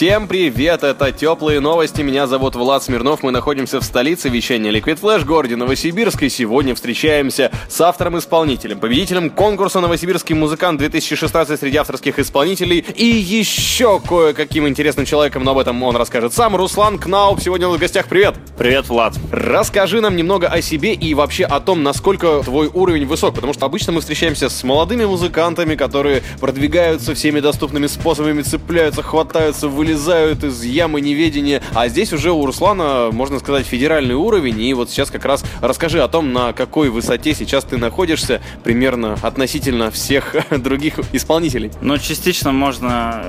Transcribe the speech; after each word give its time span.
Всем 0.00 0.28
привет, 0.28 0.82
это 0.82 1.12
Теплые 1.12 1.60
Новости, 1.60 2.00
меня 2.00 2.26
зовут 2.26 2.56
Влад 2.56 2.82
Смирнов, 2.82 3.22
мы 3.22 3.32
находимся 3.32 3.80
в 3.80 3.84
столице 3.84 4.30
вещания 4.30 4.72
Liquid 4.72 4.98
Flash, 4.98 5.26
городе 5.26 5.56
Новосибирск, 5.56 6.22
и 6.22 6.30
сегодня 6.30 6.74
встречаемся 6.74 7.50
с 7.68 7.78
автором-исполнителем, 7.82 8.80
победителем 8.80 9.28
конкурса 9.28 9.78
«Новосибирский 9.80 10.34
музыкант 10.34 10.80
2016» 10.80 11.54
среди 11.58 11.76
авторских 11.76 12.18
исполнителей. 12.18 12.78
И 12.78 13.04
еще 13.04 14.00
кое-каким 14.00 14.66
интересным 14.66 15.04
человеком, 15.04 15.44
но 15.44 15.50
об 15.50 15.58
этом 15.58 15.82
он 15.82 15.94
расскажет 15.96 16.32
сам, 16.32 16.56
Руслан 16.56 16.98
Кнауп, 16.98 17.38
сегодня 17.42 17.68
у 17.68 17.72
нас 17.72 17.76
в 17.76 17.80
гостях, 17.82 18.06
привет! 18.08 18.36
Привет, 18.56 18.88
Влад. 18.88 19.18
Расскажи 19.30 20.00
нам 20.00 20.16
немного 20.16 20.48
о 20.48 20.62
себе 20.62 20.94
и 20.94 21.12
вообще 21.12 21.44
о 21.44 21.60
том, 21.60 21.82
насколько 21.82 22.40
твой 22.42 22.68
уровень 22.72 23.04
высок, 23.04 23.34
потому 23.34 23.52
что 23.52 23.66
обычно 23.66 23.92
мы 23.92 24.00
встречаемся 24.00 24.48
с 24.48 24.64
молодыми 24.64 25.04
музыкантами, 25.04 25.74
которые 25.74 26.22
продвигаются 26.40 27.14
всеми 27.14 27.40
доступными 27.40 27.86
способами, 27.86 28.40
цепляются, 28.40 29.02
хватаются, 29.02 29.68
вылезают 29.68 29.89
из 29.90 30.64
ямы 30.64 31.00
неведения, 31.00 31.62
а 31.74 31.88
здесь 31.88 32.12
уже 32.12 32.32
у 32.32 32.44
Руслана, 32.46 33.10
можно 33.12 33.38
сказать, 33.38 33.66
федеральный 33.66 34.14
уровень, 34.14 34.60
и 34.60 34.74
вот 34.74 34.90
сейчас 34.90 35.10
как 35.10 35.24
раз 35.24 35.44
расскажи 35.60 36.02
о 36.02 36.08
том, 36.08 36.32
на 36.32 36.52
какой 36.52 36.90
высоте 36.90 37.34
сейчас 37.34 37.64
ты 37.64 37.76
находишься 37.76 38.40
примерно 38.64 39.16
относительно 39.22 39.90
всех 39.90 40.34
других 40.50 41.00
исполнителей. 41.12 41.70
Ну, 41.80 41.98
частично 41.98 42.52
можно 42.52 43.24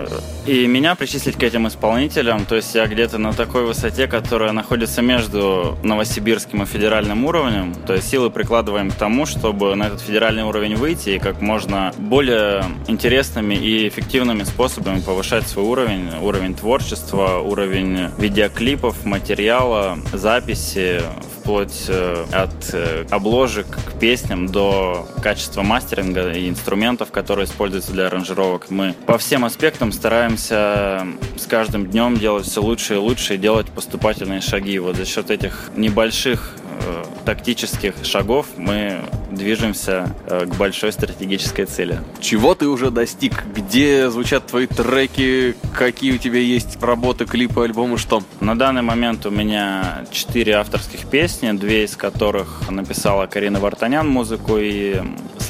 и 0.46 0.66
меня 0.66 0.96
причислить 0.96 1.36
к 1.36 1.44
этим 1.44 1.68
исполнителям, 1.68 2.46
то 2.46 2.56
есть 2.56 2.74
я 2.74 2.88
где-то 2.88 3.18
на 3.18 3.34
такой 3.34 3.66
высоте, 3.66 4.08
которая 4.08 4.52
находится 4.52 5.02
между 5.02 5.78
новосибирским 5.84 6.64
и 6.64 6.66
федеральным 6.66 7.26
уровнем, 7.26 7.76
то 7.86 7.94
есть 7.94 8.10
силы 8.10 8.30
прикладываем 8.30 8.90
к 8.90 8.96
тому, 8.96 9.26
чтобы 9.26 9.76
на 9.76 9.88
этот 9.88 10.02
федеральный 10.02 10.44
уровень 10.44 10.76
выйти 10.76 11.12
и 11.12 11.20
как 11.20 11.42
можно 11.42 11.94
более 11.98 12.64
интересными 12.88 13.54
и 13.54 13.88
эффективными 13.88 14.44
способами 14.44 15.00
повышать 15.02 15.48
свой 15.48 15.66
уровень, 15.66 16.10
уровень 16.22 16.51
творчества, 16.56 17.40
уровень 17.40 18.10
видеоклипов, 18.18 19.06
материала, 19.06 19.98
записи, 20.14 21.02
вплоть 21.42 21.86
э, 21.88 22.26
от 22.32 22.74
э, 22.74 23.06
обложек 23.10 23.68
к 23.68 24.00
песням 24.00 24.48
до 24.48 25.08
качества 25.22 25.64
мастеринга 25.64 26.32
и 26.32 26.48
инструментов, 26.48 27.12
которые 27.12 27.46
используются 27.46 27.92
для 27.92 28.08
аранжировок. 28.08 28.70
Мы 28.70 28.94
по 29.06 29.18
всем 29.18 29.44
аспектам 29.44 29.92
стараемся 29.92 31.08
с 31.38 31.46
каждым 31.48 31.88
днем 31.88 32.18
делать 32.18 32.46
все 32.46 32.62
лучше 32.62 32.96
и 32.96 32.98
лучше 32.98 33.36
и 33.36 33.38
делать 33.38 33.68
поступательные 33.68 34.42
шаги. 34.42 34.78
Вот 34.80 34.96
за 34.96 35.06
счет 35.06 35.32
этих 35.32 35.72
небольших 35.76 36.56
э, 36.86 37.04
тактических 37.26 37.94
шагов 38.04 38.48
мы 38.58 39.02
движемся 39.32 40.14
э, 40.28 40.46
к 40.46 40.56
большой 40.56 40.92
стратегической 40.92 41.66
цели. 41.66 42.00
Чего 42.20 42.56
ты 42.56 42.68
уже 42.68 42.92
достиг? 42.92 43.44
Где 43.56 44.10
звучат 44.10 44.48
твои 44.48 44.68
треки? 44.68 45.56
Какие 45.74 46.14
у 46.14 46.18
тебя 46.18 46.40
есть 46.40 46.82
работы, 46.82 47.26
клипы, 47.26 47.64
альбомы, 47.64 47.98
что? 47.98 48.24
На 48.40 48.58
данный 48.58 48.82
момент 48.82 49.26
у 49.26 49.32
меня 49.32 50.06
четыре 50.12 50.56
авторских 50.56 51.06
песни, 51.06 51.52
две 51.52 51.86
из 51.86 51.96
которых 51.96 52.70
написала 52.70 53.28
Карина 53.28 53.60
Вартанян 53.60 54.08
музыку 54.08 54.58
и 54.58 55.02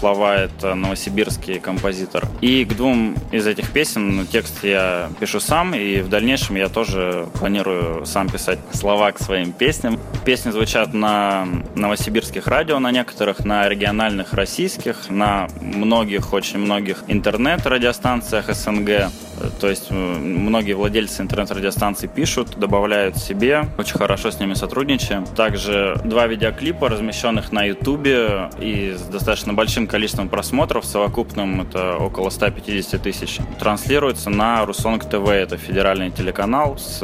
слова 0.01 0.35
это 0.35 0.73
новосибирский 0.73 1.59
композитор. 1.59 2.27
И 2.41 2.65
к 2.65 2.73
двум 2.73 3.15
из 3.31 3.45
этих 3.45 3.71
песен 3.71 4.17
ну, 4.17 4.25
текст 4.25 4.63
я 4.63 5.11
пишу 5.19 5.39
сам, 5.39 5.75
и 5.75 6.01
в 6.01 6.09
дальнейшем 6.09 6.55
я 6.55 6.69
тоже 6.69 7.27
планирую 7.35 8.03
сам 8.07 8.27
писать 8.27 8.57
слова 8.73 9.11
к 9.11 9.19
своим 9.19 9.51
песням. 9.51 9.99
Песни 10.25 10.49
звучат 10.49 10.95
на 10.95 11.47
новосибирских 11.75 12.47
радио, 12.47 12.79
на 12.79 12.89
некоторых, 12.89 13.45
на 13.45 13.69
региональных 13.69 14.33
российских, 14.33 15.11
на 15.11 15.47
многих, 15.61 16.33
очень 16.33 16.57
многих 16.57 17.03
интернет-радиостанциях 17.07 18.51
СНГ. 18.55 19.11
То 19.59 19.69
есть 19.69 19.91
многие 19.91 20.73
владельцы 20.73 21.21
интернет-радиостанций 21.21 22.09
пишут, 22.09 22.57
добавляют 22.57 23.17
себе. 23.17 23.65
Очень 23.77 23.97
хорошо 23.97 24.31
с 24.31 24.39
ними 24.39 24.53
сотрудничаем. 24.53 25.25
Также 25.25 25.99
два 26.03 26.27
видеоклипа, 26.27 26.89
размещенных 26.89 27.51
на 27.51 27.63
Ютубе 27.63 28.49
и 28.59 28.95
с 28.97 29.01
достаточно 29.01 29.53
большим 29.53 29.87
количеством 29.87 30.29
просмотров, 30.29 30.85
совокупным 30.85 31.61
это 31.61 31.97
около 31.97 32.29
150 32.29 33.01
тысяч, 33.01 33.39
транслируются 33.59 34.29
на 34.29 34.65
Русонг 34.65 35.05
ТВ. 35.05 35.27
Это 35.29 35.57
федеральный 35.57 36.11
телеканал 36.11 36.77
с 36.77 37.01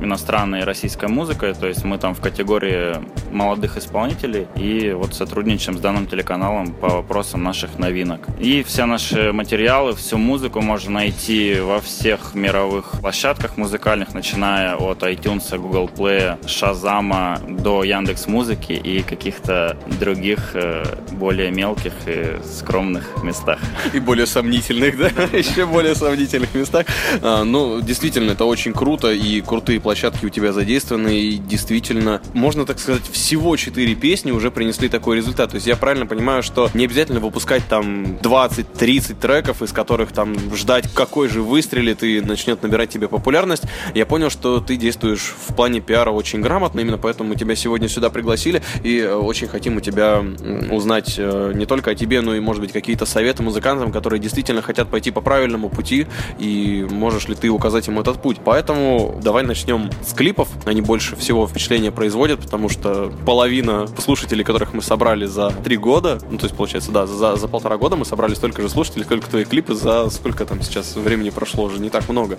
иностранной 0.00 0.60
и 0.60 0.64
российской 0.64 1.08
музыкой. 1.08 1.54
То 1.54 1.66
есть 1.66 1.84
мы 1.84 1.98
там 1.98 2.14
в 2.14 2.20
категории 2.20 2.96
молодых 3.32 3.76
исполнителей 3.76 4.46
и 4.56 4.92
вот 4.92 5.14
сотрудничаем 5.14 5.78
с 5.78 5.80
данным 5.80 6.06
телеканалом 6.06 6.72
по 6.72 6.88
вопросам 6.88 7.42
наших 7.42 7.78
новинок. 7.78 8.28
И 8.38 8.62
все 8.62 8.86
наши 8.86 9.32
материалы, 9.32 9.94
всю 9.94 10.18
музыку 10.18 10.60
можно 10.60 10.92
найти 10.94 11.60
во 11.64 11.80
всех 11.80 12.34
мировых 12.34 13.00
площадках 13.00 13.56
музыкальных, 13.56 14.14
начиная 14.14 14.76
от 14.76 15.02
iTunes, 15.02 15.56
Google 15.56 15.88
Play, 15.88 16.38
Шазама 16.46 17.40
до 17.48 17.82
Яндекс 17.82 18.26
Музыки 18.26 18.72
и 18.72 19.02
каких-то 19.02 19.76
других 19.98 20.50
э, 20.54 20.84
более 21.12 21.50
мелких 21.50 21.92
и 22.06 22.36
скромных 22.44 23.22
местах. 23.22 23.58
И 23.92 23.98
более 23.98 24.26
сомнительных, 24.26 24.98
да? 24.98 25.08
Еще 25.36 25.66
более 25.66 25.94
сомнительных 25.94 26.54
местах. 26.54 26.86
А, 27.22 27.44
ну, 27.44 27.80
действительно, 27.80 28.32
это 28.32 28.44
очень 28.44 28.72
круто, 28.72 29.12
и 29.12 29.40
крутые 29.40 29.80
площадки 29.80 30.26
у 30.26 30.28
тебя 30.28 30.52
задействованы, 30.52 31.18
и 31.18 31.38
действительно, 31.38 32.20
можно 32.34 32.66
так 32.66 32.78
сказать, 32.78 33.08
всего 33.10 33.56
4 33.56 33.94
песни 33.94 34.30
уже 34.30 34.50
принесли 34.50 34.88
такой 34.88 35.16
результат. 35.16 35.50
То 35.50 35.56
есть 35.56 35.66
я 35.66 35.76
правильно 35.76 36.06
понимаю, 36.06 36.42
что 36.42 36.70
не 36.74 36.84
обязательно 36.84 37.20
выпускать 37.20 37.62
там 37.68 38.16
20-30 38.16 39.20
треков, 39.20 39.62
из 39.62 39.72
которых 39.72 40.12
там 40.12 40.36
ждать, 40.54 40.92
какой 40.92 41.28
же 41.28 41.42
выстрелит 41.54 42.02
и 42.02 42.20
начнет 42.20 42.64
набирать 42.64 42.90
тебе 42.90 43.06
популярность. 43.06 43.62
Я 43.94 44.06
понял, 44.06 44.28
что 44.28 44.58
ты 44.58 44.74
действуешь 44.74 45.32
в 45.46 45.54
плане 45.54 45.80
пиара 45.80 46.10
очень 46.10 46.40
грамотно, 46.40 46.80
именно 46.80 46.98
поэтому 46.98 47.28
мы 47.28 47.36
тебя 47.36 47.54
сегодня 47.54 47.88
сюда 47.88 48.10
пригласили 48.10 48.60
и 48.82 48.98
э, 48.98 49.14
очень 49.14 49.46
хотим 49.46 49.76
у 49.76 49.80
тебя 49.80 50.24
узнать 50.72 51.14
э, 51.16 51.52
не 51.54 51.64
только 51.64 51.92
о 51.92 51.94
тебе, 51.94 52.22
но 52.22 52.34
и, 52.34 52.40
может 52.40 52.60
быть, 52.60 52.72
какие-то 52.72 53.06
советы 53.06 53.44
музыкантам, 53.44 53.92
которые 53.92 54.18
действительно 54.18 54.62
хотят 54.62 54.88
пойти 54.88 55.12
по 55.12 55.20
правильному 55.20 55.68
пути, 55.68 56.08
и 56.40 56.84
можешь 56.90 57.28
ли 57.28 57.36
ты 57.36 57.48
указать 57.50 57.86
им 57.86 58.00
этот 58.00 58.20
путь. 58.20 58.38
Поэтому 58.44 59.20
давай 59.22 59.44
начнем 59.44 59.90
с 60.04 60.12
клипов. 60.12 60.48
Они 60.64 60.80
больше 60.80 61.14
всего 61.14 61.46
впечатления 61.46 61.92
производят, 61.92 62.40
потому 62.40 62.68
что 62.68 63.12
половина 63.24 63.86
слушателей, 63.98 64.42
которых 64.42 64.74
мы 64.74 64.82
собрали 64.82 65.26
за 65.26 65.50
три 65.50 65.76
года, 65.76 66.18
ну, 66.28 66.38
то 66.38 66.46
есть, 66.46 66.56
получается, 66.56 66.90
да, 66.90 67.06
за, 67.06 67.36
за 67.36 67.46
полтора 67.46 67.76
года 67.76 67.94
мы 67.94 68.04
собрали 68.04 68.34
столько 68.34 68.60
же 68.60 68.68
слушателей, 68.68 69.04
сколько 69.04 69.30
твои 69.30 69.44
клипы 69.44 69.74
за 69.74 70.10
сколько 70.10 70.44
там 70.44 70.60
сейчас 70.62 70.96
времени 70.96 71.30
прошло, 71.30 71.43
уже 71.52 71.80
не 71.80 71.90
так 71.90 72.08
много. 72.08 72.38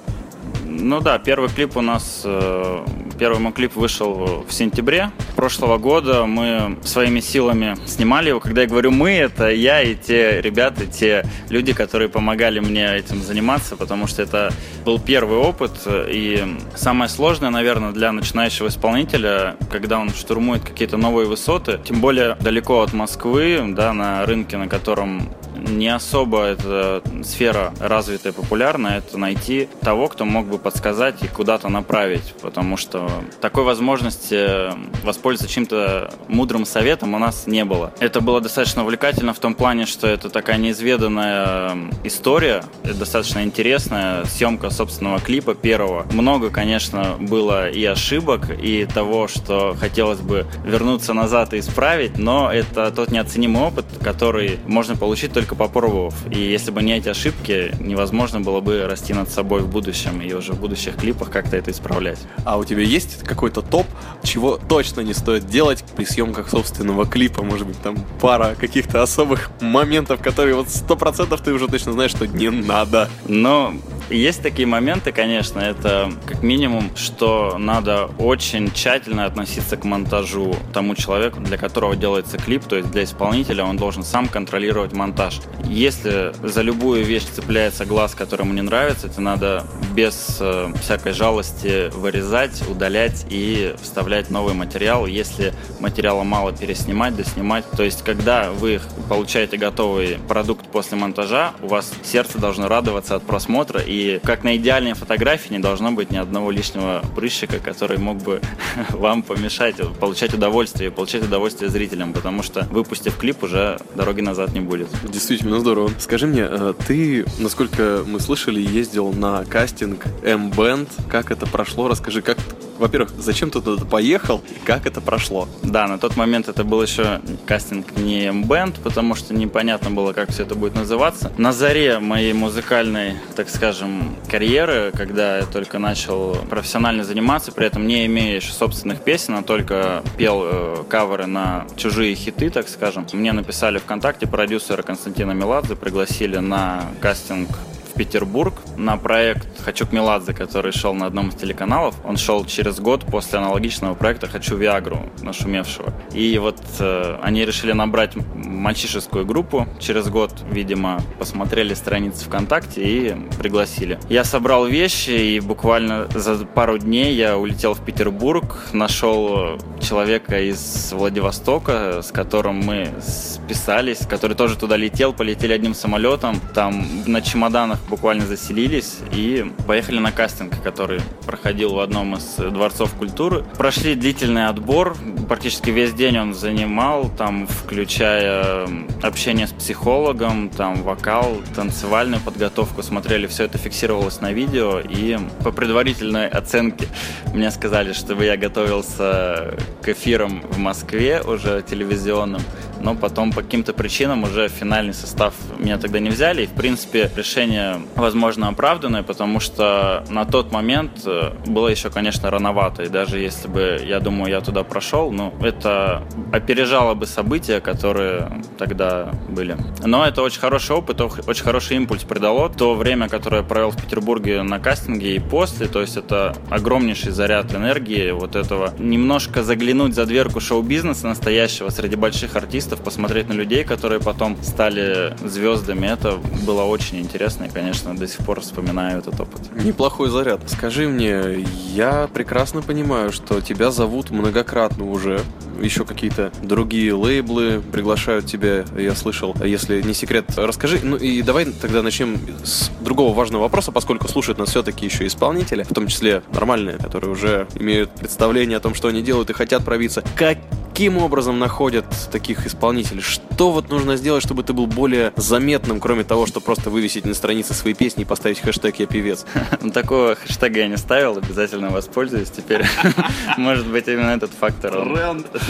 Ну 0.77 0.99
да, 0.99 1.17
первый 1.19 1.49
клип 1.49 1.77
у 1.77 1.81
нас, 1.81 2.21
э, 2.25 2.85
первый 3.17 3.39
мой 3.39 3.53
клип 3.53 3.75
вышел 3.75 4.45
в 4.47 4.53
сентябре 4.53 5.11
прошлого 5.35 5.77
года. 5.77 6.25
Мы 6.25 6.77
своими 6.83 7.21
силами 7.21 7.77
снимали 7.85 8.29
его. 8.29 8.39
Когда 8.39 8.63
я 8.63 8.67
говорю 8.67 8.91
«мы», 8.91 9.11
это 9.11 9.49
я 9.49 9.81
и 9.81 9.95
те 9.95 10.41
ребята, 10.41 10.85
те 10.85 11.25
люди, 11.49 11.73
которые 11.73 12.09
помогали 12.09 12.59
мне 12.59 12.93
этим 12.93 13.21
заниматься, 13.21 13.75
потому 13.75 14.05
что 14.05 14.21
это 14.21 14.51
был 14.83 14.99
первый 14.99 15.37
опыт. 15.37 15.72
И 15.87 16.43
самое 16.75 17.09
сложное, 17.09 17.51
наверное, 17.51 17.91
для 17.91 18.11
начинающего 18.11 18.67
исполнителя, 18.67 19.55
когда 19.72 19.97
он 19.97 20.09
штурмует 20.09 20.63
какие-то 20.63 20.97
новые 20.97 21.27
высоты, 21.27 21.79
тем 21.83 22.01
более 22.01 22.35
далеко 22.41 22.81
от 22.81 22.93
Москвы, 22.93 23.63
да, 23.69 23.93
на 23.93 24.25
рынке, 24.25 24.57
на 24.57 24.67
котором 24.67 25.29
не 25.55 25.88
особо 25.88 26.43
эта 26.43 27.01
сфера 27.23 27.73
развитая 27.79 28.33
и 28.33 28.35
популярна, 28.35 28.88
это 28.97 29.17
найти 29.17 29.69
того, 29.81 30.07
кто 30.07 30.25
мог 30.25 30.47
бы 30.47 30.57
подсказать 30.57 31.22
и 31.23 31.28
куда-то 31.28 31.69
направить, 31.69 32.34
потому 32.41 32.78
что 32.78 33.09
такой 33.41 33.63
возможности 33.63 34.72
воспользоваться 35.03 35.53
чем-то 35.53 36.13
мудрым 36.28 36.66
советом 36.66 37.13
у 37.13 37.19
нас 37.19 37.46
не 37.46 37.66
было. 37.66 37.93
Это 37.99 38.22
было 38.22 38.41
достаточно 38.41 38.84
увлекательно 38.84 39.34
в 39.34 39.40
том 39.40 39.53
плане, 39.53 39.85
что 39.85 40.07
это 40.07 40.29
такая 40.29 40.57
неизведанная 40.57 41.78
история, 42.03 42.63
достаточно 42.84 43.43
интересная 43.43 44.25
съемка 44.25 44.69
собственного 44.69 45.19
клипа 45.19 45.53
первого. 45.53 46.05
Много, 46.11 46.49
конечно, 46.49 47.16
было 47.19 47.69
и 47.69 47.85
ошибок, 47.85 48.49
и 48.49 48.85
того, 48.85 49.28
что 49.28 49.75
хотелось 49.79 50.19
бы 50.19 50.47
вернуться 50.63 51.13
назад 51.13 51.53
и 51.53 51.59
исправить, 51.59 52.17
но 52.17 52.52
это 52.52 52.90
тот 52.91 53.11
неоценимый 53.11 53.63
опыт, 53.63 53.85
который 54.02 54.59
можно 54.66 54.96
получить 54.96 55.34
только 55.34 55.44
только 55.45 55.55
попробовав. 55.55 56.15
И 56.31 56.39
если 56.39 56.71
бы 56.71 56.81
не 56.81 56.97
эти 56.97 57.09
ошибки, 57.09 57.71
невозможно 57.79 58.41
было 58.41 58.61
бы 58.61 58.87
расти 58.87 59.13
над 59.13 59.29
собой 59.29 59.61
в 59.61 59.67
будущем 59.67 60.19
и 60.21 60.33
уже 60.33 60.53
в 60.53 60.59
будущих 60.59 60.95
клипах 60.95 61.29
как-то 61.29 61.55
это 61.55 61.69
исправлять. 61.69 62.17
А 62.45 62.57
у 62.57 62.65
тебя 62.65 62.81
есть 62.81 63.23
какой-то 63.23 63.61
топ, 63.61 63.85
чего 64.23 64.57
точно 64.57 65.01
не 65.01 65.13
стоит 65.13 65.45
делать 65.45 65.83
при 65.95 66.05
съемках 66.05 66.49
собственного 66.49 67.05
клипа? 67.05 67.43
Может 67.43 67.67
быть, 67.67 67.79
там 67.79 67.95
пара 68.19 68.55
каких-то 68.59 69.03
особых 69.03 69.51
моментов, 69.61 70.19
которые 70.19 70.55
вот 70.55 70.69
сто 70.69 70.95
процентов 70.95 71.41
ты 71.41 71.53
уже 71.53 71.67
точно 71.67 71.93
знаешь, 71.93 72.11
что 72.11 72.25
не 72.25 72.49
надо. 72.49 73.07
Но 73.27 73.75
есть 74.09 74.41
такие 74.41 74.67
моменты, 74.67 75.11
конечно, 75.11 75.59
это 75.59 76.11
как 76.25 76.43
минимум, 76.43 76.89
что 76.95 77.57
надо 77.57 78.09
очень 78.19 78.71
тщательно 78.71 79.25
относиться 79.25 79.77
к 79.77 79.83
монтажу 79.83 80.55
тому 80.73 80.95
человеку, 80.95 81.39
для 81.39 81.57
которого 81.57 81.95
делается 81.95 82.37
клип, 82.37 82.63
то 82.65 82.75
есть 82.75 82.91
для 82.91 83.03
исполнителя 83.03 83.63
он 83.63 83.77
должен 83.77 84.03
сам 84.03 84.27
контролировать 84.27 84.93
монтаж. 84.93 85.34
Если 85.66 86.34
за 86.43 86.61
любую 86.61 87.03
вещь 87.03 87.23
цепляется 87.23 87.85
глаз, 87.85 88.16
который 88.16 88.43
ему 88.43 88.53
не 88.53 88.61
нравится, 88.61 89.08
это 89.08 89.22
надо 89.22 89.66
без 89.96 90.37
э, 90.40 90.72
всякой 90.82 91.14
жалости 91.14 91.90
вырезать, 91.96 92.64
удалять 92.70 93.26
и 93.29 93.76
вставлять 93.82 94.29
новый 94.29 94.53
материал. 94.53 95.05
Если 95.05 95.53
материала 95.79 96.23
мало, 96.23 96.52
переснимать, 96.53 97.16
доснимать. 97.16 97.70
То 97.72 97.84
есть, 97.84 98.03
когда 98.03 98.52
вы 98.52 98.79
получаете 99.09 99.58
готовый 99.58 100.17
продукт 100.28 100.67
после 100.67 100.97
монтажа, 100.97 101.53
у 101.61 101.67
вас 101.67 101.91
сердце 102.03 102.38
должно 102.38 102.67
радоваться 102.67 103.16
от 103.16 103.23
просмотра 103.23 103.81
и 103.81 104.20
как 104.20 104.43
на 104.43 104.55
идеальной 104.58 104.93
фотографии 104.93 105.52
не 105.52 105.59
должно 105.59 105.91
быть 105.91 106.11
ни 106.11 106.17
одного 106.17 106.52
лишнего 106.52 107.02
прыщика, 107.16 107.59
который 107.59 107.97
мог 107.97 108.17
бы 108.17 108.41
вам 108.90 109.23
помешать 109.23 109.76
получать 109.99 110.34
удовольствие, 110.34 110.91
получать 110.91 111.23
удовольствие 111.23 111.70
зрителям, 111.70 112.14
потому 112.14 112.43
что 112.43 112.67
выпустив 112.72 113.17
клип, 113.17 113.43
уже 113.43 113.79
дороги 113.96 114.22
назад 114.22 114.53
не 114.53 114.59
будет. 114.59 114.88
Действительно 115.25 115.59
здорово. 115.59 115.89
Скажи 115.97 116.27
мне, 116.27 116.45
э, 116.47 116.75
ты, 116.87 117.25
насколько 117.39 118.03
мы 118.05 118.19
слышали, 118.19 118.61
ездил 118.61 119.11
на 119.11 119.43
кастинг 119.43 120.05
M-Band. 120.22 120.87
Как 121.09 121.31
это 121.31 121.47
прошло? 121.47 121.87
Расскажи, 121.87 122.22
как 122.22 122.37
во-первых, 122.77 123.11
зачем 123.17 123.51
ты 123.51 123.61
туда 123.61 123.85
поехал 123.85 124.43
и 124.49 124.66
как 124.66 124.85
это 124.85 125.01
прошло? 125.01 125.47
Да, 125.63 125.87
на 125.87 125.97
тот 125.97 126.16
момент 126.16 126.47
это 126.47 126.63
был 126.63 126.81
еще 126.81 127.22
кастинг 127.45 127.95
не 127.97 128.25
M-Band, 128.25 128.81
потому 128.83 129.16
что 129.16 129.33
непонятно 129.33 129.91
было, 129.91 130.13
как 130.13 130.31
все 130.31 130.43
это 130.43 130.55
будет 130.55 130.75
называться. 130.75 131.31
На 131.37 131.51
заре 131.51 131.99
моей 131.99 132.33
музыкальной, 132.33 133.16
так 133.35 133.49
скажем, 133.49 134.16
карьеры, 134.29 134.91
когда 134.95 135.37
я 135.37 135.45
только 135.45 135.79
начал 135.79 136.35
профессионально 136.49 137.03
заниматься, 137.03 137.51
при 137.51 137.67
этом 137.67 137.87
не 137.87 138.05
имея 138.05 138.35
еще 138.35 138.51
собственных 138.51 139.01
песен, 139.01 139.35
а 139.35 139.43
только 139.43 140.03
пел 140.17 140.41
э, 140.43 140.83
каверы 140.89 141.25
на 141.25 141.66
чужие 141.75 142.16
хиты, 142.16 142.49
так 142.49 142.67
скажем, 142.67 143.07
мне 143.13 143.31
написали 143.31 143.78
ВКонтакте 143.78 144.28
продюсера 144.28 144.81
Константина 144.81 145.31
Меладзе, 145.31 145.75
пригласили 145.75 146.37
на 146.37 146.83
кастинг 147.01 147.49
Петербург 147.95 148.53
на 148.77 148.97
проект 148.97 149.47
«Хочу 149.63 149.87
к 149.87 149.91
Меладзе», 149.91 150.33
который 150.33 150.71
шел 150.71 150.93
на 150.93 151.07
одном 151.07 151.29
из 151.29 151.35
телеканалов. 151.35 151.95
Он 152.03 152.17
шел 152.17 152.45
через 152.45 152.79
год 152.79 153.05
после 153.05 153.39
аналогичного 153.39 153.95
проекта 153.95 154.27
«Хочу 154.27 154.57
Виагру», 154.57 155.09
нашумевшего. 155.21 155.93
И 156.13 156.37
вот 156.37 156.59
э, 156.79 157.19
они 157.21 157.45
решили 157.45 157.71
набрать 157.71 158.13
мальчишескую 158.35 159.25
группу. 159.25 159.67
Через 159.79 160.09
год, 160.09 160.33
видимо, 160.51 161.01
посмотрели 161.19 161.73
страницы 161.73 162.25
ВКонтакте 162.25 162.81
и 162.83 163.15
пригласили. 163.37 163.99
Я 164.09 164.23
собрал 164.23 164.65
вещи, 164.65 165.11
и 165.11 165.39
буквально 165.39 166.07
за 166.13 166.45
пару 166.45 166.77
дней 166.77 167.15
я 167.15 167.37
улетел 167.37 167.73
в 167.73 167.83
Петербург, 167.83 168.67
нашел 168.73 169.57
человека 169.81 170.41
из 170.41 170.91
Владивостока, 170.93 172.01
с 172.01 172.11
которым 172.11 172.59
мы 172.59 172.89
списались, 173.01 173.99
который 174.07 174.35
тоже 174.35 174.57
туда 174.57 174.75
летел, 174.77 175.13
полетели 175.13 175.53
одним 175.53 175.73
самолетом. 175.73 176.39
Там 176.53 176.85
на 177.05 177.21
чемоданах 177.21 177.79
буквально 177.90 178.26
заселились 178.26 178.99
и 179.11 179.46
поехали 179.67 179.99
на 179.99 180.11
кастинг, 180.11 180.61
который 180.64 181.02
проходил 181.26 181.73
в 181.73 181.79
одном 181.79 182.16
из 182.16 182.35
дворцов 182.35 182.93
культуры. 182.93 183.43
Прошли 183.58 183.96
длительный 183.96 184.47
отбор, 184.47 184.96
практически 185.28 185.70
весь 185.70 185.93
день 185.93 186.17
он 186.17 186.34
занимал, 186.34 187.09
там, 187.09 187.47
включая 187.47 188.67
общение 189.02 189.47
с 189.47 189.52
психологом, 189.52 190.49
там, 190.49 190.84
вокал, 190.84 191.37
танцевальную 191.55 192.22
подготовку, 192.22 192.84
смотрели, 192.84 193.28
все 193.28 193.46
это 193.46 193.58
фиксировалось 193.58 194.22
на 194.22 194.31
видео, 194.31 194.79
и 194.79 195.17
по 195.43 195.52
предварительной 195.52 196.28
оценке 196.28 196.88
мне 197.34 197.52
сказали, 197.52 197.93
чтобы 197.93 198.26
я 198.26 198.38
готовился 198.38 199.55
к 199.81 199.90
эфирам 199.90 200.41
в 200.41 200.58
Москве 200.58 201.22
уже 201.22 201.64
телевизионным, 201.67 202.41
но 202.81 202.95
потом 202.95 203.31
по 203.31 203.41
каким-то 203.41 203.73
причинам 203.73 204.23
уже 204.23 204.47
финальный 204.47 204.93
состав 204.93 205.33
меня 205.57 205.77
тогда 205.77 205.99
не 205.99 206.09
взяли, 206.09 206.43
и, 206.43 206.47
в 206.47 206.53
принципе, 206.53 207.11
решение, 207.16 207.81
возможно, 207.95 208.47
оправданное, 208.47 209.03
потому 209.03 209.39
что 209.39 210.03
на 210.09 210.25
тот 210.25 210.51
момент 210.51 211.01
э, 211.05 211.31
было 211.45 211.67
еще, 211.67 211.89
конечно, 211.89 212.29
рановато, 212.29 212.83
и 212.83 212.89
даже 212.89 213.19
если 213.19 213.47
бы, 213.47 213.81
я 213.85 213.99
думаю, 213.99 214.31
я 214.31 214.41
туда 214.41 214.63
прошел, 214.63 215.11
ну, 215.11 215.33
это 215.41 216.03
опережало 216.31 216.93
бы 216.93 217.05
события, 217.05 217.59
которые 217.61 218.41
тогда 218.57 219.11
были. 219.29 219.57
Но 219.83 220.05
это 220.05 220.21
очень 220.21 220.39
хороший 220.39 220.75
опыт, 220.75 221.01
очень 221.01 221.43
хороший 221.43 221.78
импульс 221.78 222.03
придало. 222.03 222.49
То 222.49 222.75
время, 222.75 223.09
которое 223.09 223.37
я 223.37 223.43
провел 223.43 223.71
в 223.71 223.81
Петербурге 223.81 224.41
на 224.43 224.59
кастинге 224.59 225.16
и 225.16 225.19
после, 225.19 225.67
то 225.67 225.81
есть 225.81 225.97
это 225.97 226.35
огромнейший 226.49 227.11
заряд 227.11 227.53
энергии 227.53 228.11
вот 228.11 228.35
этого. 228.35 228.73
Немножко 228.78 229.43
заглянуть 229.43 229.95
за 229.95 230.05
дверку 230.05 230.39
шоу-бизнеса 230.39 231.07
настоящего 231.07 231.69
среди 231.69 231.95
больших 231.95 232.35
артистов, 232.35 232.65
посмотреть 232.70 233.29
на 233.29 233.34
людей, 233.34 233.64
которые 233.64 234.00
потом 234.00 234.38
стали 234.44 235.16
звездами, 235.28 235.88
это 235.88 236.20
было 236.46 236.64
очень 236.64 237.00
интересно 237.00 237.46
и, 237.46 237.50
конечно, 237.50 237.96
до 237.96 238.08
сих 238.08 238.26
пор 238.26 238.41
вспоминаю 238.41 239.00
этот 239.00 239.20
опыт. 239.20 239.41
Неплохой 239.64 240.09
заряд. 240.09 240.41
Скажи 240.47 240.88
мне, 240.88 241.46
я 241.73 242.09
прекрасно 242.14 242.62
понимаю, 242.62 243.12
что 243.12 243.41
тебя 243.41 243.72
зовут 243.72 244.09
многократно 244.12 244.85
уже 244.85 245.22
еще 245.62 245.85
какие-то 245.85 246.32
другие 246.41 246.94
лейблы 246.94 247.62
приглашают 247.72 248.26
тебя, 248.26 248.66
я 248.78 248.96
слышал. 248.96 249.35
Если 249.44 249.82
не 249.82 249.94
секрет, 249.94 250.26
расскажи. 250.35 250.79
Ну 250.84 250.97
и 250.97 251.22
давай 251.22 251.46
тогда 251.46 251.82
начнем 251.82 252.20
с 252.44 252.70
другого 252.82 253.14
важного 253.14 253.44
вопроса, 253.44 253.72
поскольку 253.72 254.08
слушают 254.08 254.38
нас 254.38 254.50
все-таки 254.50 254.85
еще 254.85 255.08
исполнители, 255.08 255.64
в 255.64 255.73
том 255.73 255.88
числе 255.88 256.24
нормальные, 256.34 256.77
которые 256.77 257.12
уже 257.12 257.48
имеют 257.56 257.91
представление 257.91 258.58
о 258.58 258.62
том, 258.62 258.74
что 258.75 258.88
они 258.88 259.01
делают 259.01 259.29
и 259.29 259.34
хотят 259.34 259.63
пробиться. 259.63 260.03
Как 260.15 260.38
каким 260.75 260.98
образом 260.98 261.39
находят 261.39 261.86
таких 262.12 262.45
исполнителей? 262.45 263.01
Что 263.01 263.51
вот 263.51 263.69
нужно 263.69 263.95
сделать, 263.95 264.22
чтобы 264.22 264.43
ты 264.43 264.51
был 264.51 264.67
более 264.67 265.13
заметным, 265.15 265.79
кроме 265.79 266.03
того, 266.03 266.25
что 266.25 266.41
просто 266.41 266.69
вывесить 266.69 267.05
на 267.05 267.13
странице 267.13 267.53
свои 267.53 267.74
песни 267.74 268.01
и 268.01 268.05
поставить 268.05 268.41
хэштег 268.41 268.75
«Я 268.75 268.86
певец»? 268.86 269.25
Ну, 269.62 269.72
такого 269.72 270.15
хэштега 270.15 270.60
я 270.60 270.67
не 270.67 270.75
ставил, 270.75 271.17
обязательно 271.17 271.69
воспользуюсь 271.69 272.29
теперь. 272.29 272.65
Может 273.38 273.67
быть, 273.67 273.88
именно 273.88 274.10
этот 274.10 274.31
фактор 274.31 274.86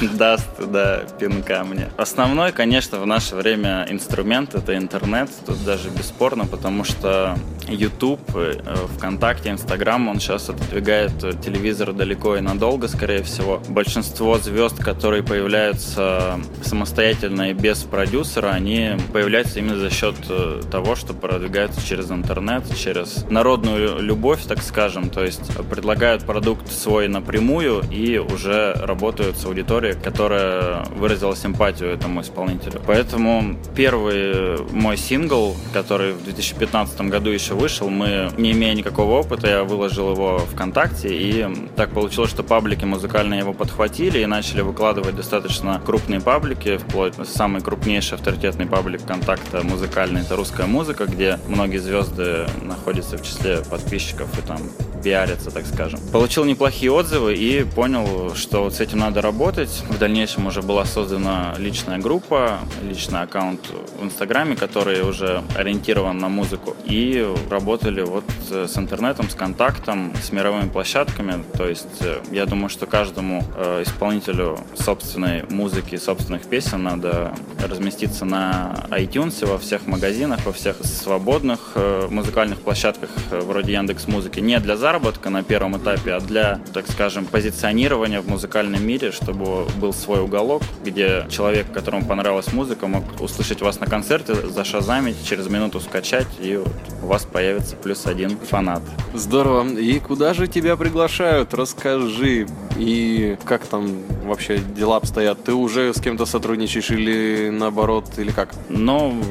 даст 0.14 0.48
да, 0.60 1.02
пинка 1.20 1.64
мне. 1.64 1.90
Основной, 1.98 2.52
конечно, 2.52 3.00
в 3.00 3.08
наше 3.08 3.36
время 3.36 3.88
инструмент— 3.90 4.54
это 4.54 4.78
интернет. 4.78 5.32
Тут 5.48 5.64
даже 5.66 5.90
бесспорно, 5.90 6.46
потому 6.46 6.84
что 6.84 7.36
YouTube, 7.68 8.22
э, 8.36 8.76
ВКонтакте, 8.98 9.50
Инстаграм, 9.50 10.08
он 10.08 10.20
сейчас 10.20 10.50
отодвигает 10.50 11.14
телевизор 11.44 11.94
далеко 11.94 12.36
и 12.36 12.42
надолго, 12.42 12.88
скорее 12.88 13.24
всего. 13.24 13.60
Большинство 13.70 14.38
звезд, 14.38 14.78
которые 14.84 15.15
которые 15.16 15.24
появляются 15.24 16.40
самостоятельно 16.62 17.52
и 17.52 17.54
без 17.54 17.84
продюсера, 17.84 18.50
они 18.50 18.98
появляются 19.14 19.60
именно 19.60 19.78
за 19.78 19.90
счет 19.90 20.16
э, 20.28 20.62
того, 20.70 20.96
что 20.96 21.14
продвигаются 21.14 21.80
через 21.86 22.12
интернет, 22.12 22.64
через 22.78 23.26
народную 23.30 24.02
любовь, 24.02 24.44
так 24.46 24.62
скажем. 24.62 25.10
То 25.10 25.24
есть 25.24 25.56
предлагают 25.70 26.24
продукт 26.26 26.70
свой 26.70 27.08
напрямую 27.08 27.84
и 27.90 28.18
уже 28.18 28.74
работают 28.74 29.38
с 29.38 29.46
аудиторией, 29.46 29.96
которая 29.96 30.84
выразила 30.98 31.34
симпатию 31.36 31.92
этому 31.92 32.22
исполнителю. 32.22 32.82
Поэтому 32.86 33.56
первый 33.74 34.62
мой 34.74 34.98
сингл, 34.98 35.56
который 35.72 36.12
в 36.12 36.26
2015 36.26 37.00
году 37.02 37.30
еще 37.30 37.54
вышел, 37.54 37.90
мы, 37.90 38.32
не 38.38 38.52
имея 38.52 38.74
никакого 38.74 39.20
опыта, 39.20 39.48
я 39.48 39.64
выложил 39.64 40.12
его 40.12 40.40
ВКонтакте, 40.40 41.10
и 41.10 41.48
так 41.78 41.92
получилось, 41.92 42.32
что 42.32 42.44
паблики 42.44 42.84
музыкальные 42.84 43.40
его 43.40 43.54
подхватили 43.54 44.20
и 44.20 44.26
начали 44.26 44.62
выкладывать 44.62 45.05
охватывать 45.06 45.16
достаточно 45.16 45.82
крупные 45.86 46.20
паблики, 46.20 46.78
вплоть 46.78 47.14
самый 47.28 47.62
крупнейший 47.62 48.18
авторитетный 48.18 48.66
паблик 48.66 49.06
контакта 49.06 49.62
музыкальный, 49.64 50.22
это 50.22 50.36
русская 50.36 50.66
музыка, 50.66 51.06
где 51.06 51.40
многие 51.48 51.78
звезды 51.78 52.48
находятся 52.62 53.18
в 53.18 53.24
числе 53.24 53.58
подписчиков 53.70 54.28
и 54.40 54.42
там 54.42 54.60
пиарятся, 55.04 55.52
так 55.52 55.68
скажем. 55.68 56.00
Получил 56.12 56.46
неплохие 56.46 56.92
отзывы 56.92 57.36
и 57.36 57.64
понял, 57.64 58.34
что 58.34 58.64
вот 58.64 58.74
с 58.74 58.80
этим 58.80 59.00
надо 59.00 59.22
работать. 59.22 59.84
В 59.88 60.00
дальнейшем 60.00 60.48
уже 60.48 60.64
была 60.64 60.84
создана 60.86 61.54
личная 61.60 62.00
группа, 62.00 62.58
личный 62.82 63.22
аккаунт 63.22 63.62
в 64.00 64.04
Инстаграме, 64.04 64.56
который 64.56 65.08
уже 65.08 65.44
ориентирован 65.56 66.18
на 66.18 66.28
музыку. 66.28 66.76
И 66.86 67.24
работали 67.52 68.02
вот 68.02 68.24
с 68.50 68.78
интернетом, 68.78 69.30
с 69.30 69.36
контактом, 69.36 70.12
с 70.24 70.32
мировыми 70.32 70.70
площадками. 70.70 71.44
То 71.56 71.68
есть 71.68 72.02
э, 72.02 72.22
я 72.32 72.48
думаю, 72.48 72.70
что 72.70 72.88
каждому 72.88 73.44
э, 73.56 73.84
исполнителю 73.84 74.58
с 74.74 74.88
собственной 74.96 75.44
музыки, 75.50 75.98
собственных 75.98 76.44
песен, 76.44 76.84
надо 76.84 77.34
разместиться 77.62 78.24
на 78.24 78.86
iTunes, 78.92 79.46
во 79.46 79.58
всех 79.58 79.88
магазинах, 79.88 80.46
во 80.46 80.54
всех 80.54 80.78
свободных 80.86 81.74
э, 81.76 82.08
музыкальных 82.10 82.62
площадках 82.62 83.10
э, 83.32 83.42
вроде 83.42 83.74
Яндекс 83.74 84.08
Музыки. 84.08 84.40
Не 84.40 84.58
для 84.60 84.78
заработка 84.78 85.30
на 85.30 85.44
первом 85.44 85.78
этапе, 85.78 86.14
а 86.14 86.22
для, 86.22 86.62
так 86.74 86.90
скажем, 86.90 87.26
позиционирования 87.26 88.22
в 88.22 88.30
музыкальном 88.30 88.88
мире, 88.88 89.12
чтобы 89.12 89.66
был 89.82 89.92
свой 89.92 90.22
уголок, 90.22 90.64
где 90.86 91.26
человек, 91.30 91.70
которому 91.74 92.06
понравилась 92.06 92.54
музыка, 92.54 92.88
мог 92.88 93.04
услышать 93.20 93.62
вас 93.62 93.82
на 93.82 93.88
концерте, 93.88 94.34
зашазамить, 94.34 95.18
через 95.28 95.50
минуту 95.50 95.82
скачать, 95.82 96.28
и 96.40 96.58
у 97.04 97.06
вас 97.06 97.26
появится 97.26 97.76
плюс 97.76 98.06
один 98.06 98.38
фанат. 98.38 98.82
Здорово. 99.14 99.68
И 99.78 100.00
куда 100.00 100.34
же 100.34 100.48
тебя 100.48 100.78
приглашают? 100.78 101.54
Расскажи. 101.54 102.48
И 102.78 103.38
как 103.46 103.66
там 103.66 104.00
вообще 104.24 104.58
дела 104.58 104.98
обстоят? 104.98 105.44
Ты 105.44 105.54
уже 105.54 105.94
с 105.94 106.02
кем-то 106.02 106.26
сотрудничаешь 106.26 106.92
или 106.92 107.50
наоборот, 107.50 108.06
или 108.18 108.32
как? 108.32 108.54
Ну, 108.70 109.22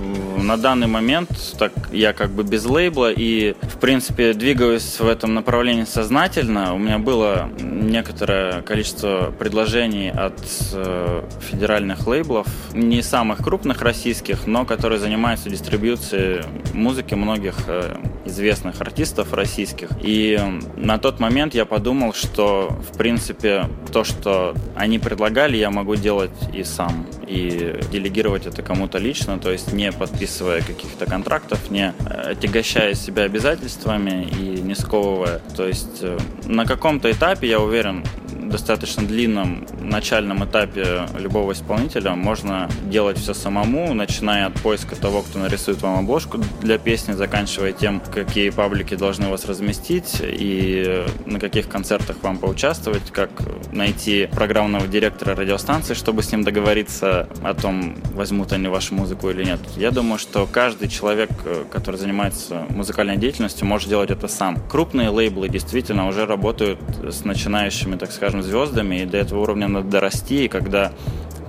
на 0.45 0.57
данный 0.57 0.87
момент 0.87 1.31
так 1.59 1.73
я 1.93 2.13
как 2.13 2.31
бы 2.31 2.43
без 2.43 2.65
лейбла 2.65 3.11
и, 3.13 3.55
в 3.63 3.79
принципе, 3.79 4.33
двигаюсь 4.33 5.01
в 5.01 5.07
этом 5.07 5.35
направлении 5.35 5.85
сознательно. 5.85 6.75
У 6.75 6.79
меня 6.79 6.99
было 6.99 7.51
некоторое 7.61 8.63
количество 8.63 9.33
предложений 9.39 10.11
от 10.11 10.41
э, 10.73 11.23
федеральных 11.51 12.07
лейблов, 12.07 12.47
не 12.73 13.03
самых 13.03 13.39
крупных 13.39 13.83
российских, 13.83 14.47
но 14.47 14.65
которые 14.65 14.99
занимаются 14.99 15.51
дистрибьюцией 15.51 16.43
музыки 16.73 17.15
многих 17.15 17.57
э, 17.67 17.97
известных 18.25 18.81
артистов 18.81 19.33
российских. 19.33 19.91
И 20.03 20.39
на 20.77 20.99
тот 20.99 21.21
момент 21.21 21.55
я 21.55 21.65
подумал, 21.65 22.13
что, 22.15 22.77
в 22.93 22.97
принципе, 22.97 23.69
то, 23.93 24.05
что 24.05 24.55
они 24.75 24.99
предлагали, 24.99 25.57
я 25.57 25.71
могу 25.71 25.95
делать 25.95 26.33
и 26.53 26.65
сам. 26.65 27.07
И 27.27 27.81
делегировать 27.91 28.47
это 28.47 28.63
кому-то 28.63 28.99
лично, 28.99 29.39
то 29.39 29.51
есть 29.51 29.73
не 29.73 29.91
подписывая 30.35 30.63
каких-то 30.63 31.07
контрактов, 31.07 31.71
не 31.71 31.95
э, 32.07 32.33
отягощая 32.33 32.95
себя 32.95 33.23
обязательствами 33.23 34.25
и 34.25 34.61
не 34.61 34.75
сковывая. 34.75 35.41
То 35.57 35.67
есть 35.67 36.03
э, 36.03 36.19
на 36.47 36.67
каком-то 36.67 37.11
этапе, 37.11 37.49
я 37.49 37.61
уверен, 37.61 38.05
достаточно 38.49 39.03
длинном 39.03 39.67
начальном 39.81 40.45
этапе 40.45 41.07
любого 41.19 41.53
исполнителя 41.53 42.13
можно 42.15 42.69
делать 42.85 43.19
все 43.19 43.35
самому, 43.35 43.95
начиная 43.95 44.47
от 44.47 44.55
поиска 44.55 44.97
того, 44.97 45.23
кто 45.23 45.39
нарисует 45.39 45.83
вам 45.83 46.01
обложку 46.01 46.39
для 46.61 46.79
песни, 46.79 47.13
заканчивая 47.13 47.73
тем, 47.73 48.01
какие 48.01 48.51
паблики 48.51 48.95
должны 48.95 49.29
вас 49.29 49.45
разместить 49.45 50.19
и 50.21 51.05
на 51.27 51.39
каких 51.39 51.69
концертах 51.69 52.17
вам 52.23 52.39
поучаствовать, 52.39 53.11
как 53.13 53.31
найти 53.73 54.29
программного 54.33 54.87
директора 54.87 55.35
радиостанции, 55.35 55.95
чтобы 55.95 56.23
с 56.23 56.33
ним 56.33 56.45
договориться 56.45 57.29
о 57.43 57.55
том, 57.55 57.97
возьмут 58.13 58.53
они 58.53 58.69
вашу 58.69 58.95
музыку 58.95 59.31
или 59.31 59.45
нет. 59.45 59.61
Я 59.77 59.91
думаю, 59.91 60.19
что 60.19 60.47
каждый 60.47 60.89
человек, 60.89 61.31
который 61.71 61.97
занимается 61.97 62.67
музыкальной 62.71 63.17
деятельностью, 63.17 63.67
может 63.67 63.89
делать 63.89 64.11
это 64.11 64.29
сам. 64.29 64.57
Крупные 64.69 65.09
лейблы 65.09 65.49
действительно 65.49 66.09
уже 66.09 66.27
работают 66.27 66.79
с 67.03 67.25
начинающими, 67.25 67.97
так 67.97 68.13
скажем, 68.13 68.34
звездами, 68.43 69.03
и 69.03 69.07
до 69.07 69.19
этого 69.19 69.41
уровня 69.41 69.69
надо 69.69 69.89
дорасти, 69.89 70.45
и 70.45 70.49
когда 70.49 70.93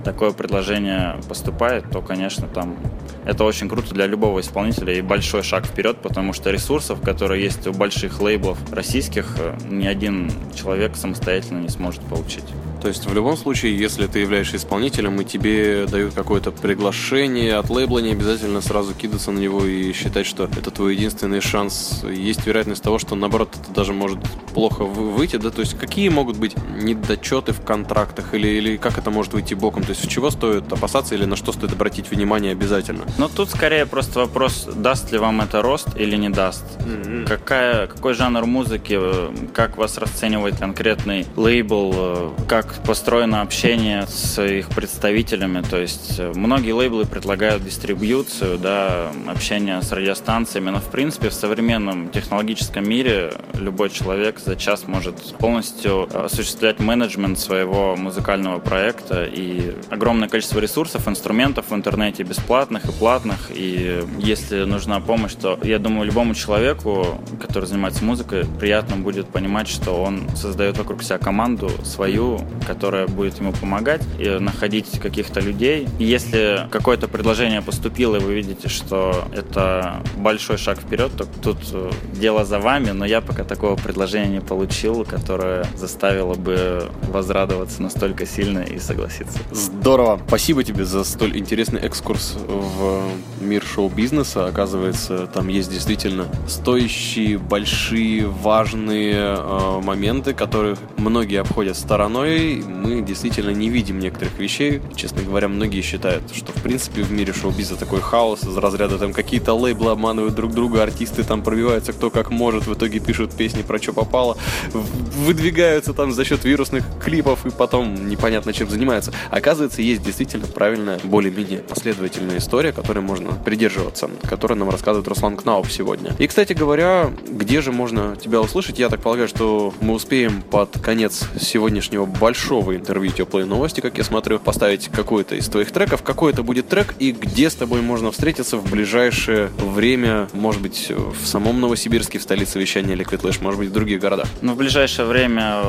такое 0.04 0.30
предложение 0.30 1.16
поступает, 1.28 1.90
то, 1.90 2.00
конечно, 2.00 2.46
там 2.46 2.76
это 3.24 3.42
очень 3.42 3.68
круто 3.68 3.92
для 3.92 4.06
любого 4.06 4.40
исполнителя 4.40 4.94
и 4.94 5.00
большой 5.00 5.42
шаг 5.42 5.66
вперед, 5.66 5.96
потому 6.00 6.32
что 6.32 6.50
ресурсов, 6.50 7.00
которые 7.02 7.42
есть 7.42 7.66
у 7.66 7.72
больших 7.72 8.20
лейблов 8.20 8.56
российских, 8.72 9.36
э, 9.38 9.56
ни 9.68 9.84
один 9.84 10.30
человек 10.54 10.96
самостоятельно 10.96 11.58
не 11.58 11.68
сможет 11.68 12.02
получить. 12.02 12.44
То 12.80 12.88
есть 12.88 13.06
в 13.06 13.14
любом 13.14 13.36
случае, 13.36 13.76
если 13.76 14.06
ты 14.06 14.20
являешься 14.20 14.56
исполнителем 14.56 15.20
и 15.20 15.24
тебе 15.24 15.86
дают 15.86 16.14
какое-то 16.14 16.50
приглашение 16.50 17.56
от 17.56 17.70
лейбла, 17.70 17.98
не 17.98 18.12
обязательно 18.12 18.60
сразу 18.60 18.94
кидаться 18.94 19.30
на 19.30 19.38
него 19.38 19.64
и 19.64 19.92
считать, 19.92 20.26
что 20.26 20.44
это 20.44 20.70
твой 20.70 20.94
единственный 20.94 21.40
шанс. 21.40 22.04
Есть 22.04 22.46
вероятность 22.46 22.82
того, 22.82 22.98
что 22.98 23.14
наоборот 23.14 23.54
это 23.60 23.72
даже 23.72 23.92
может 23.92 24.18
плохо 24.54 24.84
выйти, 24.84 25.36
да? 25.36 25.50
То 25.50 25.60
есть 25.60 25.78
какие 25.78 26.08
могут 26.08 26.36
быть 26.36 26.54
недочеты 26.78 27.52
в 27.52 27.60
контрактах 27.62 28.34
или, 28.34 28.48
или 28.48 28.76
как 28.76 28.98
это 28.98 29.10
может 29.10 29.32
выйти 29.32 29.54
боком? 29.54 29.82
То 29.82 29.90
есть 29.90 30.04
в 30.04 30.08
чего 30.08 30.30
стоит 30.30 30.72
опасаться 30.72 31.14
или 31.14 31.24
на 31.24 31.36
что 31.36 31.52
стоит 31.52 31.72
обратить 31.72 32.10
внимание 32.10 32.52
обязательно? 32.52 33.04
Ну 33.18 33.28
тут 33.28 33.50
скорее 33.50 33.86
просто 33.86 34.20
вопрос, 34.20 34.68
даст 34.74 35.12
ли 35.12 35.18
вам 35.18 35.40
это 35.40 35.62
рост 35.62 35.88
или 35.96 36.16
не 36.16 36.28
даст. 36.28 36.64
Mm-hmm. 36.78 37.26
Какая, 37.26 37.86
какой 37.86 38.14
жанр 38.14 38.46
музыки, 38.46 38.96
э, 38.98 39.34
как 39.52 39.76
вас 39.76 39.98
расценивает 39.98 40.58
конкретный 40.58 41.26
лейбл, 41.36 41.92
э, 41.94 42.30
как 42.48 42.75
построено 42.84 43.40
общение 43.40 44.06
с 44.06 44.42
их 44.42 44.68
представителями. 44.68 45.62
То 45.62 45.80
есть 45.80 46.18
э, 46.18 46.32
многие 46.34 46.72
лейблы 46.72 47.04
предлагают 47.04 47.64
дистрибьюцию, 47.64 48.58
да, 48.58 49.10
общение 49.26 49.82
с 49.82 49.92
радиостанциями, 49.92 50.70
но 50.70 50.78
в 50.78 50.90
принципе 50.90 51.28
в 51.28 51.34
современном 51.34 52.08
технологическом 52.10 52.88
мире 52.88 53.32
любой 53.54 53.90
человек 53.90 54.38
за 54.38 54.56
час 54.56 54.86
может 54.86 55.36
полностью 55.38 56.08
осуществлять 56.24 56.80
менеджмент 56.80 57.38
своего 57.38 57.96
музыкального 57.96 58.58
проекта 58.58 59.24
и 59.24 59.74
огромное 59.90 60.28
количество 60.28 60.58
ресурсов, 60.60 61.08
инструментов 61.08 61.70
в 61.70 61.74
интернете 61.74 62.22
бесплатных 62.22 62.84
и 62.84 62.92
платных. 62.92 63.50
И 63.54 64.02
если 64.18 64.64
нужна 64.64 65.00
помощь, 65.00 65.34
то 65.34 65.58
я 65.62 65.78
думаю, 65.78 66.06
любому 66.06 66.34
человеку, 66.34 67.20
который 67.40 67.66
занимается 67.66 68.04
музыкой, 68.04 68.44
приятно 68.58 68.96
будет 68.96 69.28
понимать, 69.28 69.68
что 69.68 69.92
он 70.02 70.28
создает 70.36 70.78
вокруг 70.78 71.02
себя 71.02 71.18
команду 71.18 71.70
свою, 71.84 72.40
которая 72.66 73.06
будет 73.06 73.38
ему 73.38 73.52
помогать 73.52 74.02
и 74.18 74.28
находить 74.38 74.98
каких-то 75.00 75.40
людей. 75.40 75.88
И 75.98 76.04
если 76.04 76.66
какое-то 76.70 77.08
предложение 77.08 77.62
поступило, 77.62 78.16
и 78.16 78.20
вы 78.20 78.34
видите, 78.34 78.68
что 78.68 79.24
это 79.34 80.02
большой 80.16 80.58
шаг 80.58 80.78
вперед, 80.78 81.12
то 81.16 81.26
тут 81.42 81.58
э, 81.72 81.90
дело 82.12 82.44
за 82.44 82.58
вами, 82.58 82.90
но 82.90 83.04
я 83.04 83.20
пока 83.20 83.44
такого 83.44 83.76
предложения 83.76 84.28
не 84.28 84.40
получил, 84.40 85.04
которое 85.04 85.66
заставило 85.76 86.34
бы 86.34 86.88
возрадоваться 87.08 87.82
настолько 87.82 88.26
сильно 88.26 88.60
и 88.60 88.78
согласиться. 88.78 89.38
Здорово. 89.50 90.20
Спасибо 90.26 90.64
тебе 90.64 90.84
за 90.84 91.04
столь 91.04 91.38
интересный 91.38 91.80
экскурс 91.80 92.36
в 92.46 93.02
мир 93.40 93.62
шоу-бизнеса. 93.64 94.46
Оказывается, 94.46 95.26
там 95.26 95.48
есть 95.48 95.70
действительно 95.70 96.26
стоящие, 96.48 97.38
большие, 97.38 98.26
важные 98.26 99.36
э, 99.38 99.80
моменты, 99.82 100.34
которые 100.34 100.76
многие 100.96 101.40
обходят 101.40 101.76
стороной, 101.76 102.45
мы 102.54 103.02
действительно 103.02 103.50
не 103.50 103.68
видим 103.68 103.98
некоторых 103.98 104.38
вещей. 104.38 104.80
Честно 104.94 105.22
говоря, 105.22 105.48
многие 105.48 105.80
считают, 105.82 106.34
что 106.34 106.52
в 106.52 106.62
принципе 106.62 107.02
в 107.02 107.10
мире 107.10 107.32
шоу-биза 107.32 107.76
такой 107.76 108.00
хаос 108.00 108.44
из 108.44 108.56
разряда 108.56 108.98
там 108.98 109.12
какие-то 109.12 109.54
лейблы 109.54 109.90
обманывают 109.90 110.34
друг 110.34 110.52
друга, 110.52 110.82
артисты 110.82 111.24
там 111.24 111.42
пробиваются 111.42 111.92
кто 111.92 112.10
как 112.10 112.30
может, 112.30 112.66
в 112.66 112.74
итоге 112.74 113.00
пишут 113.00 113.32
песни 113.34 113.62
про 113.62 113.78
что 113.78 113.92
попало, 113.92 114.36
выдвигаются 114.72 115.92
там 115.92 116.12
за 116.12 116.24
счет 116.24 116.44
вирусных 116.44 116.84
клипов 117.02 117.46
и 117.46 117.50
потом 117.50 118.08
непонятно 118.08 118.52
чем 118.52 118.68
занимаются. 118.68 119.12
Оказывается, 119.30 119.82
есть 119.82 120.02
действительно 120.02 120.46
правильная, 120.46 120.98
более-менее 121.02 121.60
последовательная 121.60 122.38
история, 122.38 122.72
которой 122.72 123.00
можно 123.00 123.32
придерживаться, 123.32 124.10
которую 124.28 124.58
нам 124.58 124.70
рассказывает 124.70 125.08
Руслан 125.08 125.36
Кнауп 125.36 125.68
сегодня. 125.70 126.14
И, 126.18 126.26
кстати 126.26 126.52
говоря, 126.52 127.10
где 127.28 127.60
же 127.60 127.72
можно 127.72 128.16
тебя 128.16 128.40
услышать? 128.40 128.78
Я 128.78 128.88
так 128.88 129.00
полагаю, 129.00 129.28
что 129.28 129.72
мы 129.80 129.94
успеем 129.94 130.42
под 130.42 130.78
конец 130.80 131.24
сегодняшнего 131.40 132.04
большого 132.06 132.35
большого 132.36 132.76
интервью 132.76 133.12
«Теплые 133.12 133.46
новости», 133.46 133.80
как 133.80 133.96
я 133.96 134.04
смотрю, 134.04 134.38
поставить 134.38 134.88
какой-то 134.88 135.36
из 135.36 135.48
твоих 135.48 135.70
треков. 135.70 136.02
Какой 136.02 136.32
это 136.32 136.42
будет 136.42 136.68
трек 136.68 136.94
и 136.98 137.12
где 137.12 137.48
с 137.48 137.54
тобой 137.54 137.80
можно 137.80 138.12
встретиться 138.12 138.58
в 138.58 138.70
ближайшее 138.70 139.48
время, 139.56 140.28
может 140.34 140.60
быть, 140.60 140.90
в 140.90 141.26
самом 141.26 141.62
Новосибирске, 141.62 142.18
в 142.18 142.22
столице 142.22 142.58
вещания 142.58 142.94
Liquid 142.94 143.22
Lash, 143.22 143.42
может 143.42 143.60
быть, 143.60 143.70
в 143.70 143.72
других 143.72 144.00
городах? 144.00 144.26
Ну, 144.42 144.52
в 144.52 144.56
ближайшее 144.58 145.06
время 145.06 145.62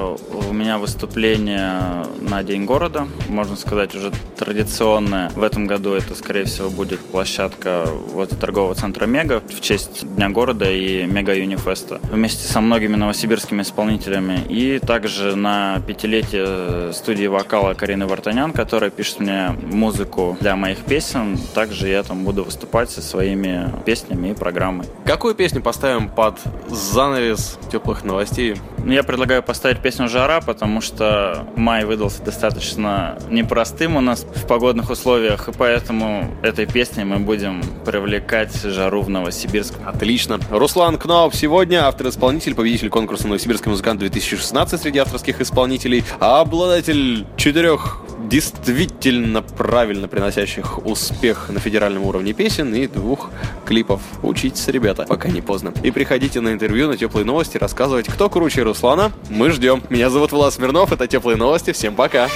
у 0.49 0.53
меня 0.53 0.77
выступление 0.77 2.05
на 2.19 2.43
День 2.43 2.65
города, 2.65 3.07
можно 3.29 3.55
сказать, 3.55 3.95
уже 3.95 4.11
традиционное. 4.37 5.29
В 5.35 5.43
этом 5.43 5.67
году 5.67 5.93
это, 5.93 6.15
скорее 6.15 6.43
всего, 6.43 6.69
будет 6.69 6.99
площадка 6.99 7.87
вот 8.11 8.37
торгового 8.37 8.75
центра 8.75 9.05
Мега 9.05 9.41
в 9.47 9.61
честь 9.61 10.05
Дня 10.15 10.29
города 10.29 10.69
и 10.69 11.05
Мега 11.05 11.33
Юнифеста 11.33 12.01
вместе 12.11 12.45
со 12.45 12.59
многими 12.59 12.97
новосибирскими 12.97 13.61
исполнителями. 13.61 14.41
И 14.49 14.79
также 14.79 15.37
на 15.37 15.81
пятилетие 15.87 16.56
студии 16.93 17.27
вокала 17.27 17.73
Карины 17.73 18.07
Вартанян, 18.07 18.51
которая 18.51 18.89
пишет 18.89 19.19
мне 19.19 19.55
музыку 19.63 20.37
для 20.39 20.55
моих 20.55 20.79
песен. 20.79 21.37
Также 21.53 21.87
я 21.87 22.03
там 22.03 22.23
буду 22.23 22.43
выступать 22.43 22.89
со 22.89 23.01
своими 23.01 23.71
песнями 23.85 24.29
и 24.29 24.33
программой. 24.33 24.87
Какую 25.05 25.35
песню 25.35 25.61
поставим 25.61 26.09
под 26.09 26.39
занавес 26.67 27.57
теплых 27.71 28.03
новостей? 28.03 28.55
Ну, 28.83 28.93
я 28.93 29.03
предлагаю 29.03 29.43
поставить 29.43 29.79
песню 29.79 30.07
«Жара», 30.07 30.39
потому 30.41 30.81
что 30.81 31.45
май 31.55 31.83
выдался 31.85 32.23
достаточно 32.23 33.17
непростым 33.29 33.97
у 33.97 34.01
нас 34.01 34.23
в 34.23 34.47
погодных 34.47 34.89
условиях, 34.89 35.49
и 35.49 35.51
поэтому 35.51 36.31
этой 36.41 36.65
песней 36.65 37.03
мы 37.03 37.19
будем 37.19 37.61
привлекать 37.85 38.55
жару 38.63 39.01
в 39.01 39.09
Новосибирск. 39.09 39.73
Отлично. 39.85 40.39
Руслан 40.49 40.97
Кнауп 40.97 41.35
сегодня 41.35 41.85
автор-исполнитель, 41.85 42.55
победитель 42.55 42.89
конкурса 42.89 43.27
«Новосибирский 43.27 43.69
музыкант 43.69 44.01
2016» 44.01 44.77
среди 44.77 44.99
авторских 44.99 45.41
исполнителей, 45.41 46.03
а 46.19 46.41
обладатель 46.41 47.25
четырех 47.35 48.01
действительно 48.27 49.41
правильно 49.41 50.07
приносящих 50.07 50.85
успех 50.85 51.49
на 51.49 51.59
федеральном 51.59 52.03
уровне 52.03 52.33
песен 52.33 52.73
и 52.73 52.87
двух 52.87 53.31
клипов. 53.65 54.01
Учитесь, 54.23 54.67
ребята, 54.67 55.05
пока 55.07 55.29
не 55.29 55.41
поздно. 55.41 55.73
И 55.83 55.91
приходите 55.91 56.41
на 56.41 56.53
интервью 56.53 56.87
на 56.87 56.97
теплые 56.97 57.25
новости 57.25 57.57
рассказывать, 57.57 58.07
кто 58.07 58.29
круче 58.29 58.63
Руслана. 58.63 59.11
Мы 59.29 59.51
ждем. 59.51 59.83
Меня 59.89 60.09
зовут 60.09 60.31
Влад 60.31 60.53
Смирнов, 60.53 60.91
это 60.91 61.07
теплые 61.07 61.37
новости. 61.37 61.71
Всем 61.71 61.95
пока. 61.95 62.29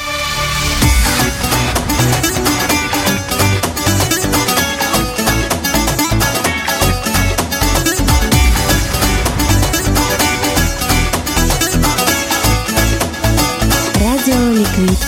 Радио 13.99 14.51
Ликвид 14.51 14.99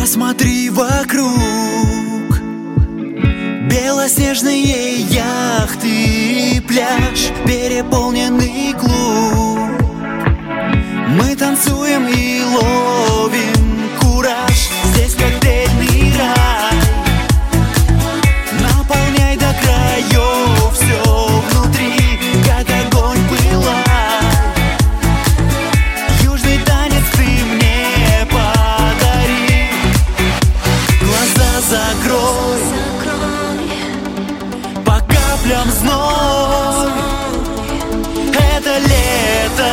Посмотри 0.00 0.70
вокруг. 0.70 2.40
Белоснежные 3.70 4.94
яхты 5.02 6.56
и 6.56 6.60
пляж 6.60 7.28
Переполненный 7.44 8.72
клуб. 8.80 9.58
Мы 11.06 11.36
танцуем 11.36 12.08
и 12.08 12.40
ловим 12.42 13.59
закрой 32.70 33.70
По 34.84 34.96
каплям 35.12 35.70
зной. 35.70 36.90
Это 38.34 38.78
лето 38.78 39.72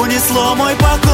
Унесло 0.00 0.54
мой 0.54 0.74
покой 0.76 1.05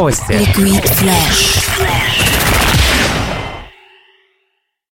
Теплые 0.00 0.10
новости. 0.14 0.32
Liquid 0.32 0.82
Flash. 0.94 1.69